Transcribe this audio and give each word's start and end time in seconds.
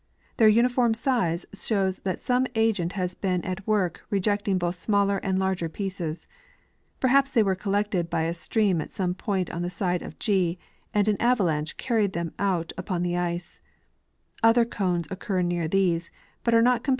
Their 0.37 0.47
uniform 0.47 0.95
size 0.95 1.45
shoAVS 1.53 2.01
that 2.01 2.19
some 2.19 2.47
agent 2.55 2.93
has 2.93 3.13
been 3.13 3.45
at 3.45 3.63
Avork 3.63 3.97
rejecting 4.09 4.57
both 4.57 4.73
smaller 4.73 5.19
and 5.19 5.37
larger 5.37 5.69
pieces. 5.69 6.25
Per 6.99 7.09
haps 7.09 7.29
they 7.31 7.43
were 7.43 7.53
collected 7.53 8.09
by 8.09 8.23
a 8.23 8.33
stream 8.33 8.81
at 8.81 8.91
some 8.91 9.13
point 9.13 9.51
on 9.51 9.61
the 9.61 9.69
side 9.69 10.01
of 10.01 10.17
G 10.17 10.57
and 10.91 11.07
an 11.07 11.21
avalanche 11.21 11.77
carried 11.77 12.13
them 12.13 12.33
out 12.39 12.73
upon 12.79 13.03
the 13.03 13.15
ice. 13.15 13.59